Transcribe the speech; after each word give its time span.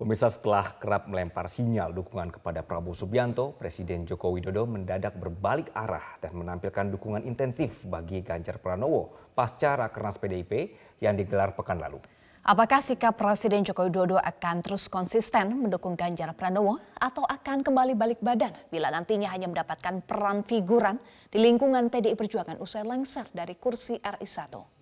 Pemirsa 0.00 0.32
setelah 0.32 0.80
kerap 0.80 1.12
melempar 1.12 1.52
sinyal 1.52 1.92
dukungan 1.92 2.32
kepada 2.32 2.64
Prabowo 2.64 2.96
Subianto, 2.96 3.52
Presiden 3.52 4.08
Joko 4.08 4.32
Widodo 4.32 4.64
mendadak 4.64 5.12
berbalik 5.12 5.68
arah 5.76 6.16
dan 6.24 6.40
menampilkan 6.40 6.88
dukungan 6.88 7.20
intensif 7.28 7.84
bagi 7.84 8.24
Ganjar 8.24 8.64
Pranowo 8.64 9.12
pasca 9.36 9.76
Rakernas 9.76 10.16
PDIP 10.16 10.72
yang 11.04 11.20
digelar 11.20 11.52
pekan 11.52 11.84
lalu. 11.84 12.00
Apakah 12.40 12.80
sikap 12.80 13.20
Presiden 13.20 13.60
Joko 13.60 13.84
Widodo 13.84 14.16
akan 14.16 14.64
terus 14.64 14.88
konsisten 14.88 15.68
mendukung 15.68 16.00
Ganjar 16.00 16.32
Pranowo 16.32 16.80
atau 16.96 17.28
akan 17.28 17.60
kembali 17.60 17.92
balik 17.92 18.24
badan 18.24 18.56
bila 18.72 18.88
nantinya 18.88 19.28
hanya 19.28 19.52
mendapatkan 19.52 20.00
peran 20.00 20.48
figuran 20.48 20.96
di 21.28 21.44
lingkungan 21.44 21.92
PDI 21.92 22.16
Perjuangan 22.16 22.56
usai 22.56 22.88
lengser 22.88 23.28
dari 23.36 23.52
kursi 23.52 24.00
RI 24.00 24.24
1? 24.24 24.79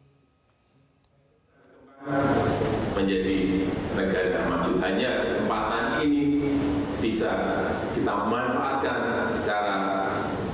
Menjadi 2.94 3.66
negara 3.98 4.46
maju. 4.46 4.78
Hanya 4.78 5.26
kesempatan 5.26 6.06
ini 6.06 6.54
bisa 7.02 7.32
kita 7.94 8.12
manfaatkan 8.30 9.34
secara 9.34 9.78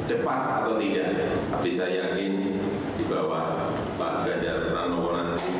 cepat 0.08 0.64
atau 0.64 0.80
tidak. 0.80 1.36
Tapi 1.52 1.68
saya 1.68 2.12
yakin 2.12 2.32
di 2.96 3.04
bawah 3.04 3.76
Pak 4.00 4.24
Ganjar 4.24 4.72
Pranowo 4.72 5.10
nanti 5.12 5.52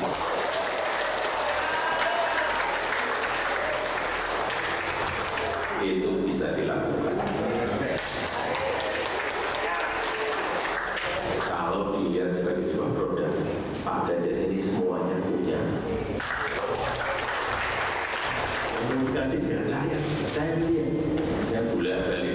itu 5.85 6.11
bisa 6.25 6.57
dilakukan. 6.57 7.13
Kalau 11.45 12.01
dilihat 12.01 12.33
sebagai 12.33 12.65
sebuah 12.65 12.91
produk, 12.97 13.33
Ini 14.35 14.59
semuanya 14.59 15.17
punya. 15.23 15.63
Komunikasi 18.75 19.37
dengan 19.47 19.65
rakyat, 19.71 20.03
saya 20.27 20.59
lihat. 20.59 20.91
Saya 21.47 21.63
bolak 21.71 21.99
balik 22.11 22.34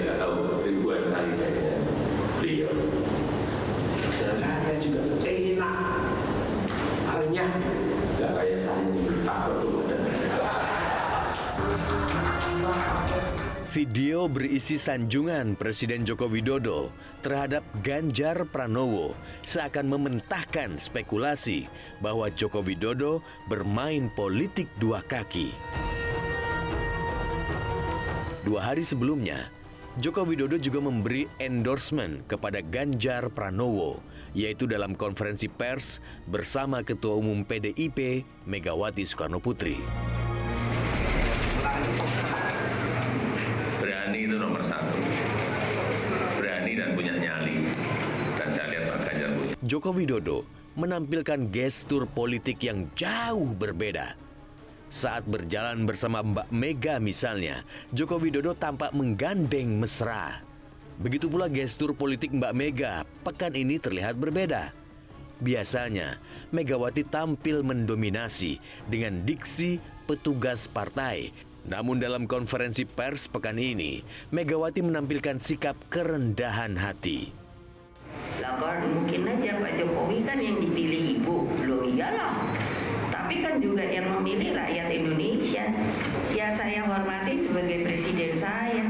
Video 13.70 14.26
berisi 14.26 14.74
sanjungan 14.74 15.54
Presiden 15.54 16.02
Joko 16.02 16.26
Widodo 16.26 16.90
terhadap 17.22 17.62
Ganjar 17.86 18.42
Pranowo 18.50 19.14
seakan 19.46 19.86
mementahkan 19.86 20.74
spekulasi 20.74 21.70
bahwa 22.02 22.26
Joko 22.34 22.66
Widodo 22.66 23.22
bermain 23.46 24.10
politik 24.18 24.66
dua 24.82 25.06
kaki. 25.06 25.54
Dua 28.42 28.74
hari 28.74 28.82
sebelumnya, 28.82 29.46
Joko 30.02 30.26
Widodo 30.26 30.58
juga 30.58 30.82
memberi 30.82 31.30
endorsement 31.38 32.26
kepada 32.26 32.58
Ganjar 32.66 33.30
Pranowo, 33.30 34.02
yaitu 34.34 34.66
dalam 34.66 34.98
konferensi 34.98 35.46
pers 35.46 36.02
bersama 36.26 36.82
Ketua 36.82 37.14
Umum 37.14 37.46
PDIP 37.46 38.26
Megawati 38.50 39.06
Soekarno 39.06 39.38
Putri. 39.38 39.78
Berani 43.80 44.28
itu 44.28 44.36
nomor 44.36 44.60
satu. 44.60 44.92
Berani 46.36 46.76
dan 46.76 46.92
punya 46.92 47.16
nyali. 47.16 47.64
Dan 48.36 48.48
saya 48.52 48.68
lihat 48.76 48.92
Pak 48.92 48.98
Ganjar 49.08 49.30
punya. 49.32 49.49
Joko 49.60 49.92
Widodo 49.92 50.48
menampilkan 50.72 51.52
gestur 51.52 52.08
politik 52.08 52.64
yang 52.64 52.88
jauh 52.96 53.52
berbeda. 53.52 54.16
Saat 54.88 55.28
berjalan 55.28 55.84
bersama 55.84 56.24
Mbak 56.24 56.48
Mega 56.48 56.96
misalnya, 56.96 57.60
Joko 57.92 58.16
Widodo 58.16 58.56
tampak 58.56 58.96
menggandeng 58.96 59.76
mesra. 59.76 60.40
Begitu 60.96 61.28
pula 61.28 61.52
gestur 61.52 61.92
politik 61.92 62.32
Mbak 62.32 62.54
Mega 62.56 63.04
pekan 63.20 63.52
ini 63.52 63.76
terlihat 63.76 64.16
berbeda. 64.16 64.72
Biasanya, 65.44 66.16
Megawati 66.56 67.04
tampil 67.04 67.60
mendominasi 67.60 68.56
dengan 68.88 69.28
diksi 69.28 69.76
petugas 70.08 70.72
partai. 70.72 71.36
Namun 71.68 72.00
dalam 72.00 72.24
konferensi 72.24 72.88
pers 72.88 73.28
pekan 73.28 73.60
ini, 73.60 74.00
Megawati 74.32 74.80
menampilkan 74.80 75.36
sikap 75.36 75.76
kerendahan 75.92 76.80
hati. 76.80 77.39
Jokowi 79.80 80.20
kan 80.28 80.36
yang 80.36 80.60
dipilih 80.60 81.16
ibu. 81.16 81.48
Loh 81.64 81.88
iyalah. 81.88 82.36
Tapi 83.08 83.40
kan 83.40 83.64
juga 83.64 83.80
yang 83.80 84.12
memilih 84.12 84.52
rakyat 84.52 84.92
Indonesia. 84.92 85.72
Ya 86.36 86.52
saya 86.52 86.84
hormati 86.84 87.40
sebagai 87.40 87.88
presiden 87.88 88.36
saya. 88.36 88.84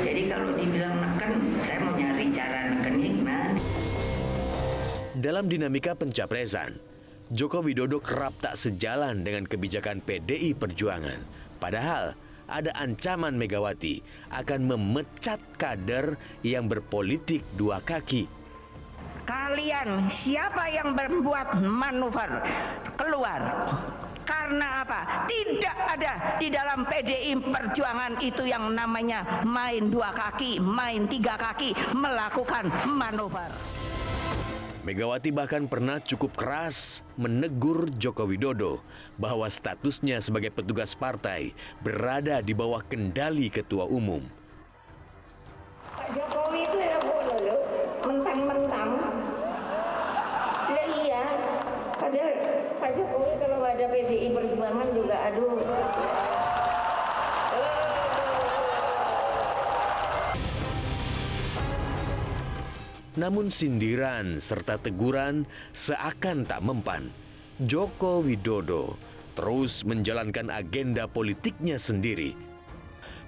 Jadi 0.00 0.32
kalau 0.32 0.56
dibilang 0.56 0.96
neken, 0.96 1.60
saya 1.60 1.78
mau 1.84 1.92
nyari 1.92 2.32
cara 2.32 2.72
nekennya 2.72 3.08
gimana. 3.20 3.60
Dalam 5.20 5.44
dinamika 5.44 5.92
pencapresan, 5.92 6.80
Joko 7.28 7.60
Widodo 7.60 8.00
kerap 8.00 8.32
tak 8.40 8.56
sejalan 8.56 9.28
dengan 9.28 9.44
kebijakan 9.44 10.00
PDI 10.00 10.56
Perjuangan. 10.56 11.20
Padahal 11.60 12.16
ada 12.48 12.72
ancaman 12.80 13.36
Megawati 13.36 14.00
akan 14.32 14.72
memecat 14.72 15.40
kader 15.60 16.16
yang 16.40 16.64
berpolitik 16.64 17.44
dua 17.60 17.84
kaki. 17.84 18.43
Kalian 19.24 20.12
siapa 20.12 20.68
yang 20.68 20.92
membuat 20.92 21.56
manuver 21.64 22.44
keluar? 22.92 23.40
Karena 24.28 24.84
apa? 24.84 25.24
Tidak 25.24 25.76
ada 25.96 26.36
di 26.36 26.52
dalam 26.52 26.84
PDI 26.84 27.32
Perjuangan 27.40 28.20
itu 28.20 28.44
yang 28.44 28.76
namanya 28.76 29.24
main 29.48 29.88
dua 29.88 30.12
kaki, 30.12 30.60
main 30.60 31.08
tiga 31.08 31.40
kaki, 31.40 31.72
melakukan 31.96 32.68
manuver. 32.84 33.48
Megawati 34.84 35.32
bahkan 35.32 35.64
pernah 35.64 35.96
cukup 36.04 36.36
keras 36.36 37.00
menegur 37.16 37.88
Joko 37.96 38.28
Widodo 38.28 38.84
bahwa 39.16 39.48
statusnya 39.48 40.20
sebagai 40.20 40.52
petugas 40.52 40.92
partai 40.92 41.56
berada 41.80 42.44
di 42.44 42.52
bawah 42.52 42.84
kendali 42.84 43.48
ketua 43.48 43.88
umum. 43.88 44.43
Jokowi 52.94 53.32
kalau 53.42 53.58
ada 53.66 53.84
PDI 53.90 54.28
Perjuangan 54.30 54.88
juga 54.94 55.16
aduh. 55.26 55.58
Namun 63.14 63.46
sindiran 63.46 64.42
serta 64.42 64.78
teguran 64.78 65.46
seakan 65.70 66.46
tak 66.46 66.62
mempan. 66.66 67.10
Joko 67.62 68.22
Widodo 68.22 68.98
terus 69.38 69.86
menjalankan 69.86 70.50
agenda 70.50 71.06
politiknya 71.10 71.78
sendiri. 71.78 72.53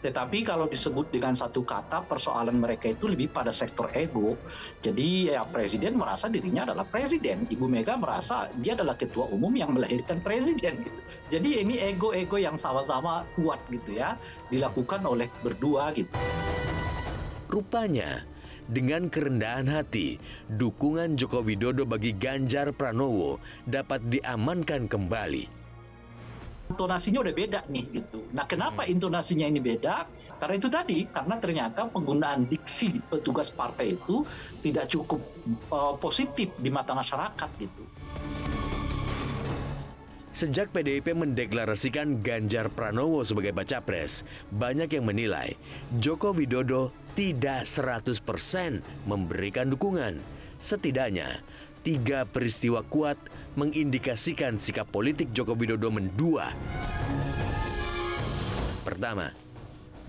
Tetapi 0.07 0.47
kalau 0.47 0.71
disebut 0.71 1.11
dengan 1.11 1.35
satu 1.35 1.67
kata 1.67 2.07
persoalan 2.07 2.63
mereka 2.63 2.95
itu 2.95 3.11
lebih 3.11 3.27
pada 3.35 3.51
sektor 3.51 3.91
ego. 3.91 4.39
Jadi 4.87 5.35
ya 5.35 5.43
presiden 5.43 5.99
merasa 5.99 6.31
dirinya 6.31 6.63
adalah 6.63 6.87
presiden. 6.87 7.51
Ibu 7.51 7.67
Mega 7.67 7.99
merasa 7.99 8.47
dia 8.63 8.79
adalah 8.79 8.95
ketua 8.95 9.27
umum 9.35 9.51
yang 9.59 9.75
melahirkan 9.75 10.23
presiden. 10.23 10.87
Gitu. 10.87 11.01
Jadi 11.35 11.59
ini 11.59 11.83
ego-ego 11.83 12.39
yang 12.39 12.55
sama-sama 12.55 13.27
kuat 13.35 13.59
gitu 13.67 13.99
ya. 13.99 14.15
Dilakukan 14.47 15.03
oleh 15.03 15.27
berdua 15.43 15.91
gitu. 15.91 16.15
Rupanya 17.51 18.23
dengan 18.71 19.11
kerendahan 19.11 19.67
hati, 19.67 20.23
dukungan 20.55 21.19
Joko 21.19 21.43
Widodo 21.43 21.83
bagi 21.83 22.15
Ganjar 22.15 22.71
Pranowo 22.71 23.43
dapat 23.67 24.07
diamankan 24.07 24.87
kembali. 24.87 25.66
Intonasinya 26.67 27.23
udah 27.23 27.35
beda 27.35 27.61
nih 27.71 27.85
gitu. 27.95 28.27
Nah 28.35 28.43
kenapa 28.51 28.83
intonasinya 28.85 29.47
ini 29.47 29.63
beda? 29.63 30.07
Karena 30.43 30.55
itu 30.59 30.69
tadi, 30.69 31.07
karena 31.07 31.39
ternyata 31.39 31.87
penggunaan 31.87 32.51
diksi 32.51 32.99
petugas 33.07 33.55
partai 33.55 33.95
itu 33.95 34.27
tidak 34.67 34.91
cukup 34.91 35.23
uh, 35.71 35.95
positif 35.97 36.51
di 36.59 36.69
mata 36.69 36.91
masyarakat 36.91 37.51
gitu. 37.63 37.85
Sejak 40.37 40.69
PDIP 40.69 41.17
mendeklarasikan 41.17 42.21
Ganjar 42.21 42.69
Pranowo 42.69 43.25
sebagai 43.25 43.57
baca 43.57 43.81
pres, 43.81 44.21
banyak 44.53 44.93
yang 44.93 45.09
menilai 45.09 45.57
Joko 45.97 46.37
Widodo 46.37 46.93
tidak 47.17 47.65
100% 47.65 48.21
memberikan 49.09 49.73
dukungan. 49.73 50.21
Setidaknya, 50.61 51.41
tiga 51.87 52.27
peristiwa 52.27 52.83
kuat 52.83 53.15
mengindikasikan 53.55 54.59
sikap 54.59 54.91
politik 54.91 55.31
Joko 55.31 55.55
Widodo 55.55 55.87
mendua. 55.95 56.51
Pertama, 58.83 59.31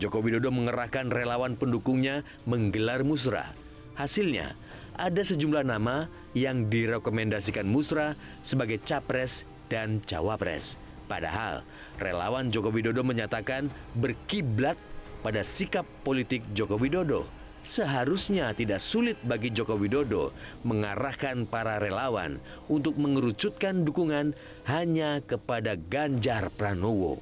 Joko 0.02 0.26
Widodo 0.26 0.50
mengerahkan 0.50 1.14
relawan 1.14 1.54
pendukungnya 1.54 2.26
menggelar 2.50 3.06
musrah. 3.06 3.54
Hasilnya, 3.94 4.58
ada 4.98 5.22
sejumlah 5.22 5.62
nama 5.62 6.10
yang 6.34 6.66
direkomendasikan 6.66 7.70
musrah 7.70 8.18
sebagai 8.42 8.82
capres 8.82 9.46
dan 9.70 10.02
cawapres. 10.02 10.82
Padahal 11.06 11.62
relawan 12.02 12.50
Joko 12.50 12.74
Widodo 12.74 13.06
menyatakan 13.06 13.70
berkiblat 13.94 14.82
pada 15.22 15.46
sikap 15.46 15.86
politik 16.02 16.42
Joko 16.58 16.82
Widodo. 16.82 17.37
Seharusnya 17.68 18.56
tidak 18.56 18.80
sulit 18.80 19.20
bagi 19.28 19.52
Joko 19.52 19.76
Widodo 19.76 20.32
mengarahkan 20.64 21.44
para 21.44 21.84
relawan 21.84 22.40
untuk 22.72 22.96
mengerucutkan 22.96 23.84
dukungan 23.84 24.32
hanya 24.72 25.20
kepada 25.20 25.76
Ganjar 25.76 26.48
Pranowo. 26.56 27.20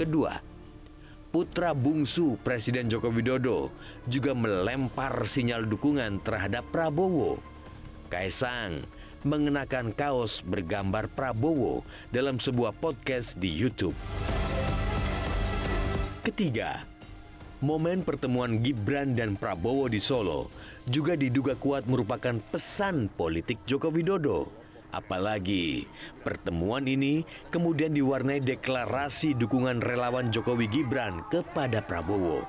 Kedua, 0.00 0.40
putra 1.28 1.76
bungsu 1.76 2.40
Presiden 2.40 2.88
Joko 2.88 3.12
Widodo 3.12 3.68
juga 4.08 4.32
melempar 4.32 5.28
sinyal 5.28 5.68
dukungan 5.68 6.24
terhadap 6.24 6.64
Prabowo. 6.72 7.36
Kaisang 8.08 8.88
mengenakan 9.28 9.92
kaos 9.92 10.40
bergambar 10.40 11.12
Prabowo 11.12 11.84
dalam 12.08 12.40
sebuah 12.40 12.72
podcast 12.72 13.36
di 13.36 13.52
YouTube. 13.52 13.94
Ketiga, 16.22 16.86
momen 17.66 18.06
pertemuan 18.06 18.62
Gibran 18.62 19.18
dan 19.18 19.34
Prabowo 19.34 19.90
di 19.90 19.98
Solo 19.98 20.54
juga 20.86 21.18
diduga 21.18 21.58
kuat 21.58 21.90
merupakan 21.90 22.38
pesan 22.38 23.10
politik 23.10 23.58
Joko 23.66 23.90
Widodo. 23.90 24.46
Apalagi 24.94 25.82
pertemuan 26.22 26.86
ini 26.86 27.26
kemudian 27.50 27.90
diwarnai 27.90 28.38
deklarasi 28.38 29.34
dukungan 29.34 29.82
relawan 29.82 30.30
Jokowi 30.30 30.70
Gibran 30.70 31.26
kepada 31.26 31.82
Prabowo. 31.82 32.46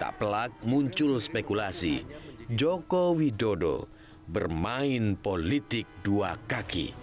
Tak 0.00 0.24
pelak 0.24 0.56
muncul 0.64 1.20
spekulasi 1.20 2.08
Joko 2.56 3.12
Widodo 3.12 3.84
bermain 4.24 5.12
politik 5.20 5.84
dua 6.00 6.40
kaki. 6.48 6.96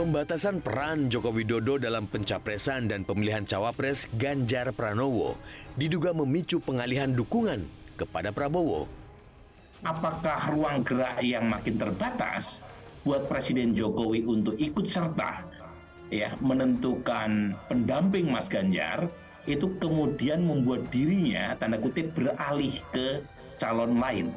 Pembatasan 0.00 0.64
peran 0.64 1.12
Joko 1.12 1.28
Widodo 1.28 1.76
dalam 1.76 2.08
pencapresan 2.08 2.88
dan 2.88 3.04
pemilihan 3.04 3.44
cawapres 3.44 4.08
Ganjar 4.16 4.72
Pranowo 4.72 5.36
diduga 5.76 6.16
memicu 6.16 6.56
pengalihan 6.56 7.12
dukungan 7.12 7.68
kepada 8.00 8.32
Prabowo. 8.32 8.88
Apakah 9.84 10.56
ruang 10.56 10.88
gerak 10.88 11.20
yang 11.20 11.52
makin 11.52 11.76
terbatas 11.76 12.64
buat 13.04 13.28
Presiden 13.28 13.76
Jokowi 13.76 14.24
untuk 14.24 14.56
ikut 14.56 14.88
serta 14.88 15.44
ya 16.08 16.32
menentukan 16.40 17.52
pendamping 17.68 18.32
Mas 18.32 18.48
Ganjar 18.48 19.04
itu 19.44 19.68
kemudian 19.84 20.40
membuat 20.40 20.88
dirinya 20.88 21.52
tanda 21.60 21.76
kutip 21.76 22.08
beralih 22.16 22.72
ke 22.88 23.20
calon 23.60 24.00
lain. 24.00 24.32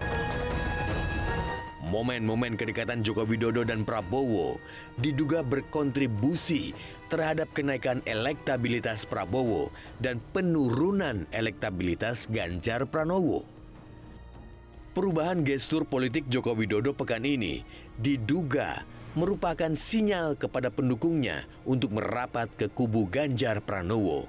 Momen-momen 1.94 2.58
kedekatan 2.58 3.06
Joko 3.06 3.22
Widodo 3.22 3.62
dan 3.62 3.86
Prabowo 3.86 4.58
diduga 4.98 5.46
berkontribusi 5.46 6.74
terhadap 7.06 7.54
kenaikan 7.54 8.02
elektabilitas 8.10 9.06
Prabowo 9.06 9.70
dan 10.02 10.18
penurunan 10.34 11.30
elektabilitas 11.30 12.26
Ganjar 12.26 12.90
Pranowo. 12.90 13.46
Perubahan 14.98 15.46
gestur 15.46 15.86
politik 15.86 16.26
Joko 16.34 16.58
Widodo 16.58 16.98
pekan 16.98 17.30
ini 17.30 17.62
diduga 18.02 18.82
merupakan 19.14 19.78
sinyal 19.78 20.34
kepada 20.34 20.74
pendukungnya 20.74 21.46
untuk 21.62 21.94
merapat 21.94 22.50
ke 22.58 22.74
kubu 22.74 23.06
Ganjar 23.06 23.62
Pranowo. 23.62 24.26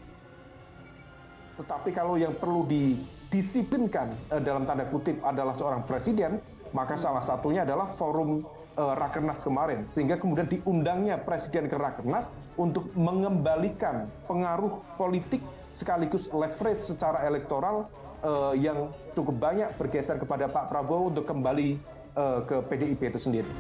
Tetapi 1.57 1.97
kalau 1.97 2.21
yang 2.21 2.37
perlu 2.37 2.69
didisiplinkan 2.69 4.37
eh, 4.37 4.43
dalam 4.45 4.69
tanda 4.69 4.85
kutip 4.93 5.17
adalah 5.25 5.57
seorang 5.57 5.89
presiden, 5.89 6.45
maka 6.75 6.99
salah 6.99 7.23
satunya 7.23 7.63
adalah 7.63 7.95
forum 7.95 8.43
uh, 8.75 8.95
Rakernas 8.99 9.41
kemarin. 9.47 9.87
Sehingga 9.95 10.19
kemudian 10.19 10.51
diundangnya 10.51 11.23
Presiden 11.23 11.71
ke 11.71 11.79
Rakernas 11.79 12.27
untuk 12.59 12.91
mengembalikan 12.99 14.11
pengaruh 14.27 14.83
politik 14.99 15.41
sekaligus 15.71 16.27
leverage 16.35 16.83
secara 16.83 17.23
elektoral 17.31 17.87
uh, 18.27 18.53
yang 18.59 18.91
cukup 19.15 19.39
banyak 19.39 19.71
bergeser 19.79 20.19
kepada 20.19 20.51
Pak 20.51 20.71
Prabowo 20.71 21.15
untuk 21.15 21.25
kembali 21.31 21.79
uh, 22.19 22.43
ke 22.43 22.57
PDIP 22.67 23.15
itu 23.15 23.21
sendiri. 23.23 23.51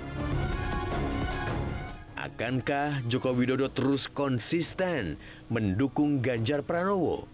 Akankah 2.19 3.05
Joko 3.07 3.37
Widodo 3.37 3.69
terus 3.69 4.09
konsisten 4.09 5.21
mendukung 5.53 6.25
Ganjar 6.25 6.65
Pranowo? 6.65 7.34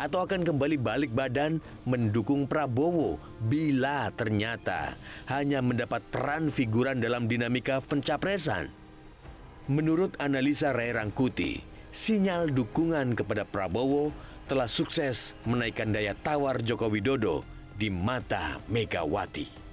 Atau 0.00 0.24
akan 0.24 0.40
kembali 0.48 0.80
balik 0.80 1.12
badan 1.12 1.60
mendukung 1.84 2.48
Prabowo 2.48 3.20
bila 3.44 4.08
ternyata 4.16 4.96
hanya 5.28 5.60
mendapat 5.60 6.00
peran 6.08 6.48
figuran 6.48 7.04
dalam 7.04 7.28
dinamika 7.28 7.84
pencapresan. 7.84 8.72
Menurut 9.68 10.16
analisa 10.16 10.72
Ray 10.72 10.96
Rangkuti, 10.96 11.60
sinyal 11.92 12.48
dukungan 12.48 13.12
kepada 13.12 13.44
Prabowo 13.44 14.08
telah 14.48 14.66
sukses 14.66 15.36
menaikkan 15.44 15.92
daya 15.92 16.16
tawar 16.16 16.64
Joko 16.64 16.88
Widodo 16.88 17.44
di 17.76 17.92
mata 17.92 18.58
Megawati 18.66 19.69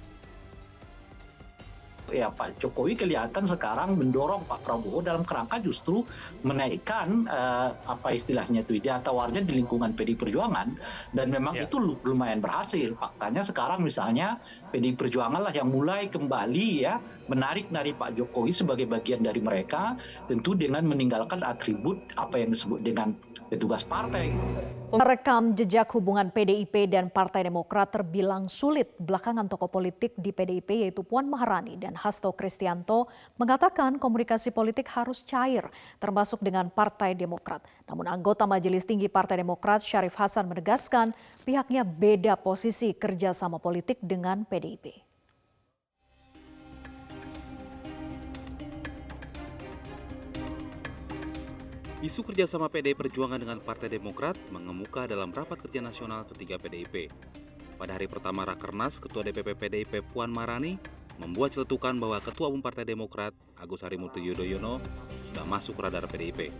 ya 2.12 2.32
Pak 2.32 2.60
Jokowi 2.60 2.96
kelihatan 2.96 3.44
sekarang 3.48 3.96
mendorong 3.96 4.44
Pak 4.48 4.64
Prabowo 4.64 5.04
dalam 5.04 5.22
kerangka 5.22 5.60
justru 5.60 6.04
menaikkan 6.44 7.28
uh, 7.28 7.74
apa 7.86 8.16
istilahnya 8.16 8.64
itu 8.64 8.80
dia 8.80 9.00
tawarnya 9.00 9.44
di 9.44 9.60
lingkungan 9.60 9.94
PD 9.94 10.16
Perjuangan 10.16 10.76
dan 11.12 11.26
memang 11.28 11.56
ya. 11.56 11.68
itu 11.68 11.76
lumayan 11.80 12.40
berhasil. 12.40 12.96
Faktanya 12.96 13.44
sekarang 13.44 13.84
misalnya 13.84 14.40
PD 14.72 14.96
Perjuangan 14.96 15.44
lah 15.44 15.52
yang 15.52 15.68
mulai 15.72 16.08
kembali 16.08 16.66
ya 16.84 17.00
menarik 17.28 17.68
dari 17.68 17.92
Pak 17.92 18.16
Jokowi 18.16 18.52
sebagai 18.56 18.88
bagian 18.88 19.20
dari 19.20 19.38
mereka 19.38 19.94
tentu 20.26 20.56
dengan 20.56 20.88
meninggalkan 20.88 21.44
atribut 21.44 22.00
apa 22.16 22.40
yang 22.40 22.50
disebut 22.52 22.80
dengan 22.80 23.12
petugas 23.52 23.84
partai. 23.84 24.32
Merekam 24.88 25.52
jejak 25.52 25.92
hubungan 26.00 26.32
PDIP 26.32 26.88
dan 26.88 27.12
Partai 27.12 27.44
Demokrat 27.44 27.92
terbilang 27.92 28.48
sulit. 28.48 28.96
Belakangan 28.96 29.44
tokoh 29.44 29.68
politik 29.68 30.16
di 30.16 30.32
PDIP 30.32 30.88
yaitu 30.88 31.04
Puan 31.04 31.28
Maharani 31.28 31.76
dan 31.76 31.92
Hasto 31.92 32.32
Kristianto 32.32 33.04
mengatakan 33.36 34.00
komunikasi 34.00 34.48
politik 34.48 34.88
harus 34.96 35.20
cair, 35.28 35.68
termasuk 36.00 36.40
dengan 36.40 36.72
Partai 36.72 37.12
Demokrat. 37.12 37.60
Namun 37.84 38.08
anggota 38.08 38.48
Majelis 38.48 38.88
Tinggi 38.88 39.12
Partai 39.12 39.44
Demokrat 39.44 39.84
Syarif 39.84 40.16
Hasan 40.16 40.48
menegaskan 40.48 41.12
pihaknya 41.44 41.84
beda 41.84 42.40
posisi 42.40 42.96
kerjasama 42.96 43.60
politik 43.60 44.00
dengan 44.00 44.48
PDIP. 44.48 45.07
Isu 51.98 52.22
kerjasama 52.22 52.70
PDI 52.70 52.94
Perjuangan 52.94 53.42
dengan 53.42 53.58
Partai 53.58 53.90
Demokrat 53.90 54.38
mengemuka 54.54 55.10
dalam 55.10 55.34
rapat 55.34 55.58
kerja 55.58 55.82
nasional 55.82 56.22
ketiga 56.30 56.54
PDIP. 56.54 57.10
Pada 57.74 57.98
hari 57.98 58.06
pertama 58.06 58.46
Rakernas, 58.46 59.02
Ketua 59.02 59.26
DPP 59.26 59.58
PDIP 59.58 60.06
Puan 60.06 60.30
Marani 60.30 60.78
membuat 61.18 61.58
celetukan 61.58 61.98
bahwa 61.98 62.22
Ketua 62.22 62.54
Umum 62.54 62.62
Partai 62.62 62.86
Demokrat 62.86 63.34
Agus 63.58 63.82
Harimurti 63.82 64.22
Yudhoyono 64.22 64.78
sudah 65.26 65.42
masuk 65.42 65.74
radar 65.82 66.06
PDIP. 66.06 66.54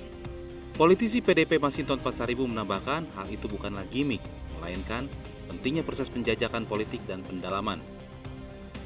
Politisi 0.74 1.22
PDIP 1.22 1.62
Masinton 1.62 2.02
Pasaribu 2.02 2.42
menambahkan 2.42 3.06
hal 3.14 3.30
itu 3.30 3.46
bukanlah 3.46 3.86
gimmick, 3.94 4.26
melainkan 4.58 5.06
pentingnya 5.46 5.86
proses 5.86 6.10
penjajakan 6.10 6.66
politik 6.66 6.98
dan 7.06 7.22
pendalaman. 7.22 7.78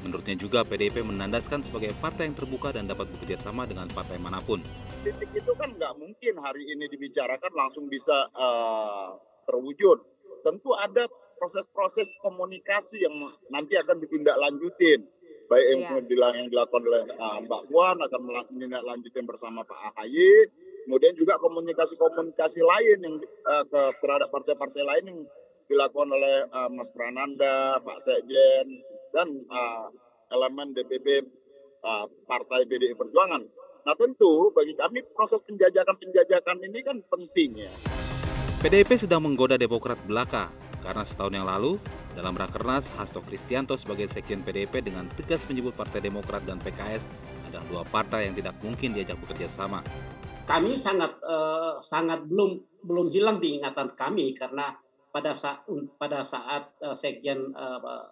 Menurutnya 0.05 0.37
juga 0.37 0.61
PDIP 0.61 1.01
menandaskan 1.01 1.65
sebagai 1.65 1.97
partai 1.97 2.29
yang 2.29 2.37
terbuka 2.37 2.69
dan 2.69 2.85
dapat 2.85 3.09
bekerja 3.09 3.41
sama 3.41 3.65
dengan 3.65 3.89
partai 3.89 4.21
mana 4.21 4.37
pun 4.37 4.61
politik 5.03 5.35
itu 5.35 5.51
kan 5.59 5.67
nggak 5.75 5.99
mungkin 5.99 6.39
hari 6.39 6.63
ini 6.63 6.87
dibicarakan 6.87 7.51
langsung 7.51 7.91
bisa 7.91 8.31
uh, 8.39 9.19
terwujud. 9.43 9.99
Tentu 10.47 10.71
ada 10.79 11.11
proses-proses 11.35 12.07
komunikasi 12.23 13.03
yang 13.03 13.11
nanti 13.51 13.75
akan 13.75 13.99
ditindaklanjutin. 13.99 15.03
Baik 15.51 15.65
yang, 15.75 16.07
yeah. 16.07 16.31
yang 16.39 16.47
dilakukan 16.47 16.87
oleh 16.87 17.03
uh, 17.19 17.43
Mbak 17.43 17.61
Puan 17.67 17.99
akan 17.99 18.47
menindaklanjutin 18.55 19.27
bersama 19.27 19.67
Pak 19.67 19.91
AHY. 19.91 20.47
Kemudian 20.87 21.19
juga 21.19 21.35
komunikasi-komunikasi 21.35 22.63
lain 22.63 22.97
yang 23.03 23.15
uh, 23.43 23.67
ke 23.67 23.81
terhadap 23.99 24.31
partai-partai 24.31 24.87
lain 24.87 25.03
yang 25.03 25.19
dilakukan 25.67 26.15
oleh 26.15 26.47
uh, 26.47 26.71
Mas 26.71 26.87
Prananda, 26.95 27.75
Pak 27.83 28.07
Sekjen, 28.07 28.79
dan 29.11 29.27
uh, 29.51 29.91
elemen 30.31 30.71
DPP 30.71 31.27
uh, 31.83 32.07
Partai 32.23 32.63
PDI 32.63 32.95
Perjuangan 32.95 33.62
Nah 33.83 33.95
tentu 33.99 34.47
bagi 34.55 34.79
kami 34.79 35.03
proses 35.11 35.43
penjajakan-penjajakan 35.43 36.55
ini 36.63 36.79
kan 36.87 37.03
penting 37.03 37.67
ya. 37.67 37.73
PDIP 38.63 38.95
sedang 38.95 39.27
menggoda 39.27 39.59
Demokrat 39.59 39.99
belaka 40.07 40.47
karena 40.79 41.03
setahun 41.03 41.35
yang 41.35 41.43
lalu 41.43 41.75
dalam 42.15 42.31
Rakernas 42.31 42.87
Hasto 42.95 43.19
Kristianto 43.19 43.75
sebagai 43.75 44.07
sekjen 44.07 44.39
PDIP 44.39 44.87
dengan 44.87 45.03
tegas 45.19 45.43
menyebut 45.51 45.75
Partai 45.75 45.99
Demokrat 45.99 46.47
dan 46.47 46.63
PKS 46.63 47.03
adalah 47.51 47.65
dua 47.67 47.83
partai 47.83 48.31
yang 48.31 48.35
tidak 48.39 48.55
mungkin 48.63 48.95
diajak 48.95 49.19
bekerja 49.19 49.51
sama. 49.51 49.83
Kami 50.47 50.79
sangat 50.79 51.19
uh, 51.19 51.75
sangat 51.83 52.23
belum 52.23 52.63
belum 52.87 53.11
hilang 53.11 53.43
di 53.43 53.59
ingatan 53.59 53.99
kami 53.99 54.31
karena 54.31 54.79
pada 55.11 55.35
saat 55.35 55.67
pada 55.99 56.23
saat 56.23 56.71
uh, 56.79 56.95
sekjen 56.95 57.51
uh, 57.51 58.07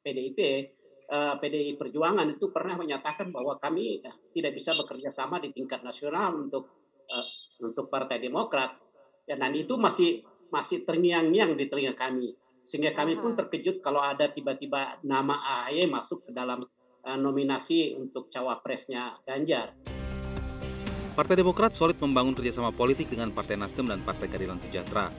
PDIP 0.00 0.72
uh, 1.12 1.34
PDI 1.36 1.76
Perjuangan 1.76 2.24
itu 2.32 2.48
pernah 2.48 2.80
menyatakan 2.80 3.28
bahwa 3.28 3.60
kami 3.60 4.00
uh, 4.00 4.16
tidak 4.32 4.56
bisa 4.56 4.72
bekerja 4.72 5.12
sama 5.12 5.36
di 5.38 5.52
tingkat 5.52 5.84
nasional 5.84 6.32
untuk 6.32 6.72
uh, 7.12 7.28
untuk 7.60 7.92
Partai 7.92 8.18
Demokrat. 8.18 8.80
Ya, 9.28 9.38
dan 9.38 9.54
itu 9.54 9.78
masih 9.78 10.24
masih 10.50 10.82
terngiang-ngiang 10.82 11.54
di 11.54 11.68
telinga 11.68 11.94
kami. 11.94 12.34
Sehingga 12.64 12.94
kami 12.96 13.18
pun 13.18 13.36
terkejut 13.36 13.82
kalau 13.84 14.02
ada 14.02 14.30
tiba-tiba 14.30 14.98
nama 15.04 15.38
AHY 15.66 15.86
masuk 15.90 16.26
ke 16.26 16.30
dalam 16.34 16.64
uh, 17.06 17.18
nominasi 17.18 17.94
untuk 17.94 18.32
cawapresnya 18.32 19.20
Ganjar. 19.22 19.76
Partai 21.12 21.36
Demokrat 21.36 21.76
solid 21.76 22.00
membangun 22.00 22.32
kerjasama 22.32 22.72
politik 22.72 23.12
dengan 23.12 23.28
Partai 23.36 23.60
Nasdem 23.60 23.84
dan 23.84 24.00
Partai 24.00 24.32
Keadilan 24.32 24.56
Sejahtera. 24.56 25.12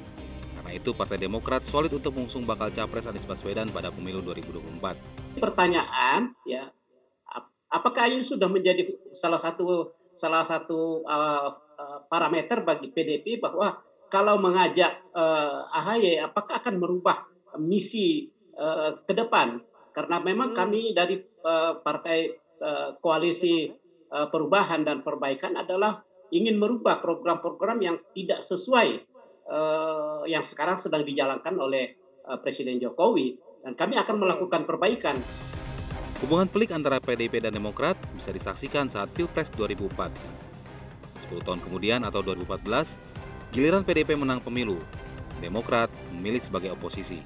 Karena 0.73 0.89
itu 0.89 0.97
Partai 0.97 1.21
Demokrat 1.21 1.61
solid 1.69 1.93
untuk 1.93 2.17
mengusung 2.17 2.49
bakal 2.49 2.73
capres 2.73 3.05
Anies 3.05 3.29
Baswedan 3.29 3.69
pada 3.69 3.93
pemilu 3.93 4.25
2024. 4.25 5.37
Pertanyaan, 5.37 6.33
ya, 6.49 6.73
apakah 7.69 8.09
ini 8.09 8.25
sudah 8.25 8.49
menjadi 8.49 8.81
salah 9.13 9.37
satu 9.37 9.93
salah 10.17 10.41
satu 10.41 11.05
uh, 11.05 11.53
uh, 11.53 11.99
parameter 12.09 12.65
bagi 12.65 12.89
PDP 12.89 13.37
bahwa 13.37 13.85
kalau 14.09 14.41
mengajak 14.41 14.97
uh, 15.13 15.69
AHY, 15.69 16.25
apakah 16.25 16.57
akan 16.57 16.81
merubah 16.81 17.21
misi 17.61 18.33
uh, 18.57 18.97
ke 19.05 19.13
depan? 19.13 19.61
Karena 19.93 20.25
memang 20.25 20.53
hmm. 20.53 20.57
kami 20.57 20.81
dari 20.97 21.21
uh, 21.45 21.85
partai 21.85 22.33
uh, 22.65 22.97
koalisi 22.97 23.69
uh, 24.09 24.25
perubahan 24.25 24.81
dan 24.81 25.05
perbaikan 25.05 25.53
adalah 25.53 26.01
ingin 26.33 26.57
merubah 26.57 26.97
program-program 26.97 27.77
yang 27.77 28.01
tidak 28.17 28.41
sesuai 28.41 29.12
uh, 29.47 30.23
yang 30.29 30.43
sekarang 30.43 30.79
sedang 30.79 31.03
dijalankan 31.03 31.55
oleh 31.59 31.95
uh, 32.27 32.39
Presiden 32.39 32.79
Jokowi 32.79 33.35
dan 33.63 33.73
kami 33.75 33.95
akan 33.99 34.15
melakukan 34.19 34.67
perbaikan. 34.67 35.17
Hubungan 36.23 36.47
pelik 36.47 36.71
antara 36.71 37.03
PDIP 37.03 37.43
dan 37.43 37.51
Demokrat 37.51 37.99
bisa 38.15 38.31
disaksikan 38.31 38.87
saat 38.87 39.11
Pilpres 39.11 39.51
2004. 39.51 40.07
10 41.27 41.43
tahun 41.43 41.59
kemudian 41.63 42.03
atau 42.07 42.23
2014, 42.23 42.99
giliran 43.51 43.83
PDIP 43.83 44.15
menang 44.15 44.39
pemilu, 44.39 44.79
Demokrat 45.43 45.91
memilih 46.15 46.39
sebagai 46.39 46.71
oposisi. 46.71 47.19